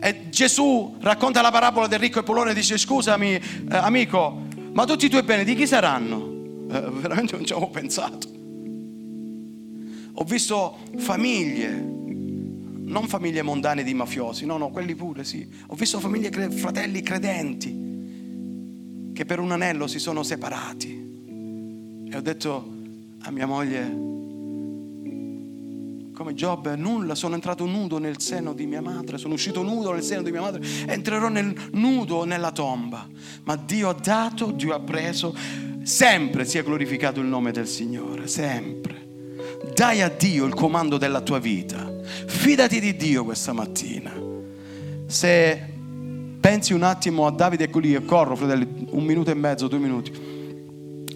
[0.00, 3.40] E Gesù racconta la parabola del ricco e polone e dice scusami eh,
[3.76, 4.42] amico,
[4.72, 6.66] ma tutti i tuoi beni di chi saranno?
[6.70, 8.28] Eh, veramente non ci avevo pensato.
[10.16, 12.02] Ho visto famiglie
[12.84, 15.46] non famiglie mondane di mafiosi, no, no, quelli pure sì.
[15.68, 17.84] Ho visto famiglie, fratelli credenti
[19.12, 21.12] che per un anello si sono separati.
[22.10, 22.72] E ho detto
[23.22, 24.12] a mia moglie,
[26.12, 30.02] come Giobbe, nulla, sono entrato nudo nel seno di mia madre, sono uscito nudo nel
[30.02, 33.08] seno di mia madre, entrerò nel nudo nella tomba.
[33.44, 35.34] Ma Dio ha dato, Dio ha preso,
[35.82, 39.08] sempre sia glorificato il nome del Signore, sempre.
[39.74, 41.93] Dai a Dio il comando della tua vita.
[42.04, 44.12] Fidati di Dio questa mattina.
[45.06, 45.72] Se
[46.40, 50.32] pensi un attimo a Davide e Golia, corro fratelli, un minuto e mezzo, due minuti.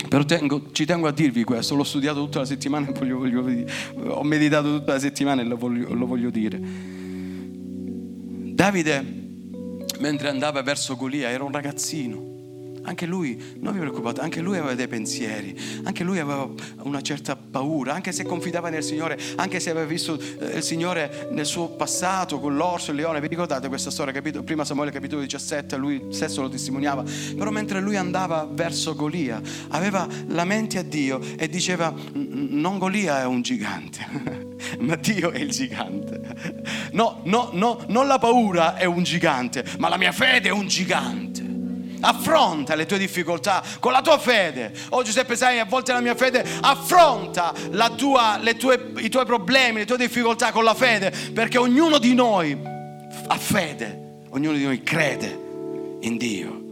[0.09, 3.66] Però tengo, ci tengo a dirvi questo, l'ho studiato tutta la settimana e voglio, voglio,
[4.09, 6.59] ho meditato tutta la settimana e lo voglio, lo voglio dire.
[8.55, 9.05] Davide,
[9.98, 12.28] mentre andava verso Golia, era un ragazzino
[12.88, 16.48] anche lui, non vi preoccupate, anche lui aveva dei pensieri, anche lui aveva
[16.83, 21.29] una certa paura, anche se confidava nel Signore, anche se aveva visto eh, il Signore
[21.31, 23.20] nel suo passato con l'orso e il leone.
[23.20, 24.12] Vi ricordate questa storia?
[24.12, 24.42] Capito?
[24.42, 27.05] Prima Samuele capitolo 17, lui stesso lo testimoniava.
[27.37, 33.20] Però mentre lui andava verso Golia, aveva la mente a Dio e diceva, non Golia
[33.20, 34.07] è un gigante,
[34.81, 36.20] ma Dio è il gigante.
[36.92, 40.66] No, no, no, non la paura è un gigante, ma la mia fede è un
[40.66, 41.28] gigante.
[42.00, 44.72] Affronta le tue difficoltà con la tua fede.
[44.90, 47.52] Oh Giuseppe, sai, a volte la mia fede affronta
[47.96, 52.56] tua, tue, i tuoi problemi, le tue difficoltà con la fede, perché ognuno di noi
[53.26, 55.46] ha fede, ognuno di noi crede
[56.00, 56.66] in Dio.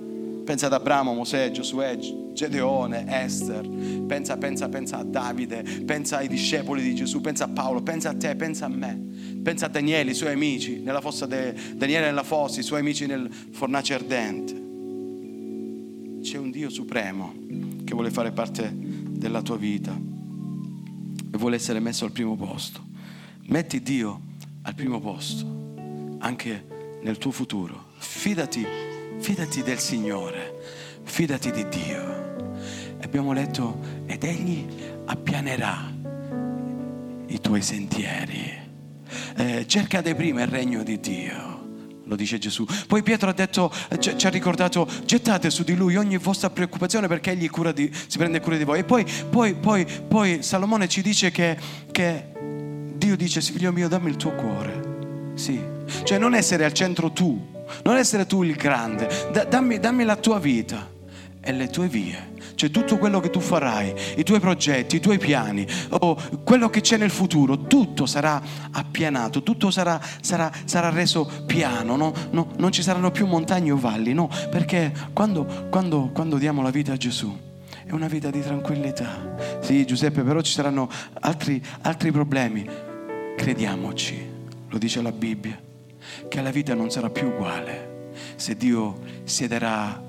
[0.44, 1.98] Pensa ad Abramo, Mosè, Giosuè,
[2.32, 3.68] Gedeone, Esther,
[4.06, 8.14] pensa, pensa, pensa a Davide, pensa ai discepoli di Gesù, pensa a Paolo, pensa a
[8.14, 8.96] te, pensa a me,
[9.42, 13.06] pensa a Daniele, i suoi amici, nella fossa de, Daniele nella fossa, i suoi amici
[13.06, 14.65] nel fornace ardente
[16.26, 17.32] c'è un Dio supremo
[17.84, 22.84] che vuole fare parte della tua vita e vuole essere messo al primo posto.
[23.42, 24.22] Metti Dio
[24.62, 27.90] al primo posto anche nel tuo futuro.
[27.98, 28.66] Fidati,
[29.20, 32.56] fidati del Signore, fidati di Dio.
[33.02, 34.66] abbiamo letto, ed egli
[35.04, 35.94] appianerà
[37.29, 38.52] i tuoi sentieri.
[39.37, 41.65] Eh, cerca di prima il regno di Dio
[42.07, 42.65] lo dice Gesù.
[42.87, 47.33] Poi Pietro ha detto, ci ha ricordato, gettate su di lui ogni vostra preoccupazione perché
[47.33, 48.81] egli di, si prende cura di voi.
[48.81, 51.59] E poi, poi, poi, poi Salomone ci dice che,
[51.90, 52.33] che,
[52.94, 54.94] Dio dice, figlio mio, dammi il tuo cuore.
[55.35, 55.61] Sì,
[56.04, 59.09] cioè non essere al centro tu, non essere tu il grande,
[59.48, 60.88] dammi, dammi la tua vita
[61.40, 65.19] e le tue vie cioè tutto quello che tu farai, i tuoi progetti, i tuoi
[65.19, 68.42] piani, o quello che c'è nel futuro, tutto sarà
[68.73, 72.13] appianato, tutto sarà, sarà, sarà reso piano, no?
[72.31, 74.29] No, non ci saranno più montagne o valli, no?
[74.50, 77.38] Perché quando, quando, quando diamo la vita a Gesù,
[77.85, 79.61] è una vita di tranquillità.
[79.61, 80.88] Sì, Giuseppe, però ci saranno
[81.21, 82.67] altri, altri problemi.
[83.37, 84.31] Crediamoci,
[84.69, 85.61] lo dice la Bibbia,
[86.27, 90.02] che la vita non sarà più uguale se Dio siederà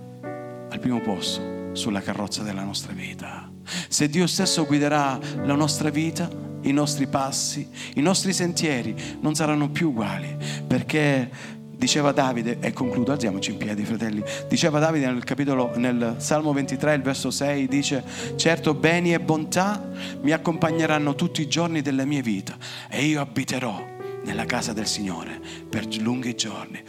[0.70, 3.50] al primo posto sulla carrozza della nostra vita.
[3.88, 6.30] Se Dio stesso guiderà la nostra vita,
[6.62, 11.30] i nostri passi, i nostri sentieri non saranno più uguali, perché
[11.78, 16.96] diceva Davide, e concludo, alziamoci in piedi fratelli, diceva Davide nel capitolo, nel Salmo 23,
[16.96, 18.04] il verso 6, dice,
[18.36, 19.88] certo beni e bontà
[20.22, 22.58] mi accompagneranno tutti i giorni della mia vita
[22.90, 26.82] e io abiterò nella casa del Signore per lunghi giorni.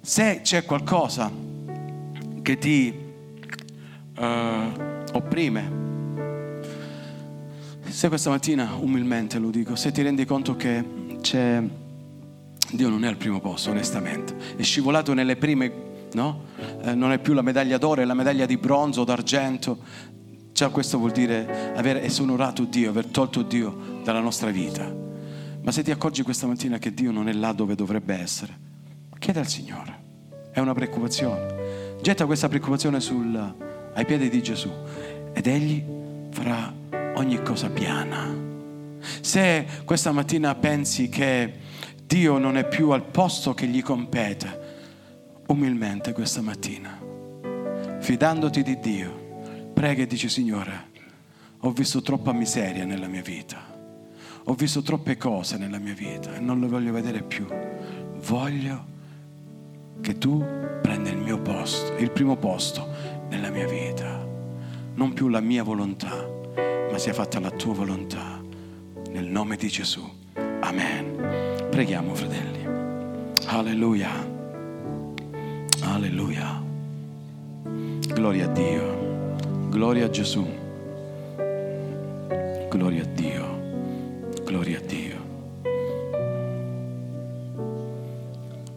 [0.00, 1.30] Se c'è qualcosa
[2.42, 3.05] che ti
[4.18, 5.84] uh, opprime.
[7.88, 10.84] Se questa mattina, umilmente lo dico, se ti rendi conto che
[11.20, 11.62] c'è...
[12.72, 15.72] Dio non è al primo posto, onestamente, è scivolato nelle prime,
[16.12, 16.42] no?
[16.82, 19.78] Eh, non è più la medaglia d'oro, è la medaglia di bronzo d'argento.
[20.52, 24.92] Già questo vuol dire aver esonorato Dio, aver tolto Dio dalla nostra vita.
[25.62, 28.58] Ma se ti accorgi questa mattina che Dio non è là dove dovrebbe essere,
[29.18, 30.02] chiede al Signore.
[30.50, 31.96] È una preoccupazione.
[32.02, 33.54] Getta questa preoccupazione sul,
[33.96, 34.70] ai piedi di Gesù
[35.32, 35.82] ed egli
[36.30, 36.72] farà
[37.14, 38.44] ogni cosa piana.
[39.20, 41.52] Se questa mattina pensi che
[42.04, 44.64] Dio non è più al posto che gli compete,
[45.48, 46.98] umilmente questa mattina,
[48.00, 50.94] fidandoti di Dio, prega e dici Signore,
[51.60, 53.74] ho visto troppa miseria nella mia vita,
[54.44, 57.46] ho visto troppe cose nella mia vita e non le voglio vedere più.
[58.18, 58.94] Voglio
[60.00, 60.44] che tu
[60.82, 64.24] prenda il mio posto, il primo posto nella mia vita.
[64.94, 66.26] Non più la mia volontà,
[66.90, 68.40] ma sia fatta la tua volontà.
[69.10, 70.02] Nel nome di Gesù.
[70.60, 71.68] Amen.
[71.70, 72.64] Preghiamo, fratelli.
[73.46, 74.10] Alleluia.
[75.82, 76.62] Alleluia.
[78.14, 79.68] Gloria a Dio.
[79.68, 80.46] Gloria a Gesù.
[82.68, 83.44] Gloria a Dio.
[84.44, 85.24] Gloria a Dio.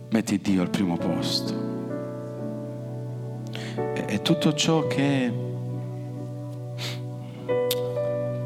[0.09, 1.78] Metti Dio al primo posto
[4.10, 5.32] e tutto ciò che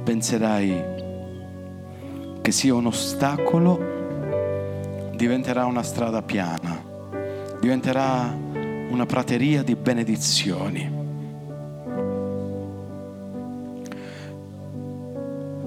[0.03, 0.83] penserai
[2.41, 6.83] che sia un ostacolo diventerà una strada piana,
[7.61, 8.37] diventerà
[8.89, 11.01] una prateria di benedizioni.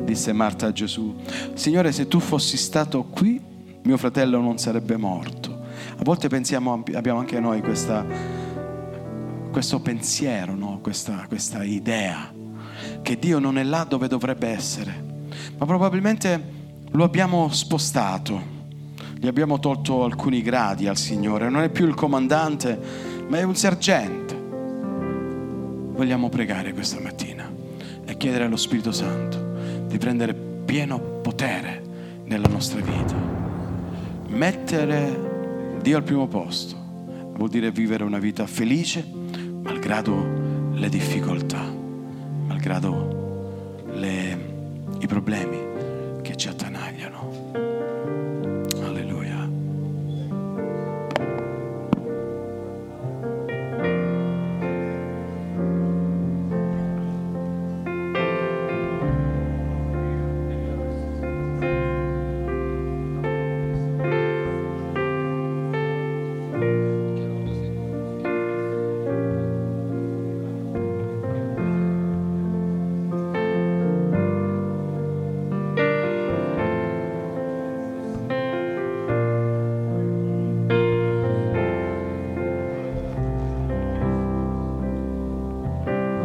[0.05, 1.17] Disse Marta a Gesù,
[1.55, 3.41] Signore se tu fossi stato qui,
[3.83, 5.59] mio fratello non sarebbe morto.
[5.97, 8.36] A volte pensiamo, abbiamo anche noi questa
[9.57, 10.81] questo pensiero, no?
[10.83, 12.31] questa, questa idea
[13.01, 15.03] che Dio non è là dove dovrebbe essere,
[15.57, 16.53] ma probabilmente
[16.91, 18.39] lo abbiamo spostato,
[19.19, 22.79] gli abbiamo tolto alcuni gradi al Signore, non è più il comandante,
[23.29, 24.35] ma è un sergente.
[25.95, 27.51] Vogliamo pregare questa mattina
[28.05, 31.83] e chiedere allo Spirito Santo di prendere pieno potere
[32.25, 33.15] nella nostra vita.
[34.29, 36.77] Mettere Dio al primo posto
[37.37, 39.25] vuol dire vivere una vita felice,
[39.87, 40.27] malgrado
[40.75, 41.63] le difficoltà,
[42.49, 44.39] malgrado le,
[44.99, 46.76] i problemi che ci attanagliano.